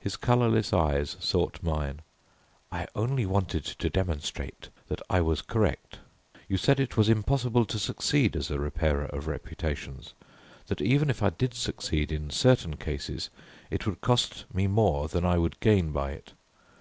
His 0.00 0.16
colourless 0.16 0.72
eyes 0.72 1.16
sought 1.20 1.62
mine, 1.62 2.02
"I 2.72 2.88
only 2.96 3.24
wanted 3.24 3.62
to 3.64 3.88
demonstrate 3.88 4.68
that 4.88 5.00
I 5.08 5.20
was 5.20 5.42
correct. 5.42 6.00
You 6.48 6.56
said 6.56 6.80
it 6.80 6.96
was 6.96 7.08
impossible 7.08 7.64
to 7.66 7.78
succeed 7.78 8.34
as 8.34 8.50
a 8.50 8.58
Repairer 8.58 9.04
of 9.06 9.28
Reputations; 9.28 10.12
that 10.66 10.80
even 10.82 11.08
if 11.08 11.22
I 11.22 11.30
did 11.30 11.54
succeed 11.54 12.10
in 12.10 12.30
certain 12.30 12.78
cases 12.78 13.30
it 13.70 13.86
would 13.86 14.00
cost 14.00 14.44
me 14.52 14.66
more 14.66 15.06
than 15.06 15.24
I 15.24 15.38
would 15.38 15.60
gain 15.60 15.92
by 15.92 16.14
it. 16.14 16.32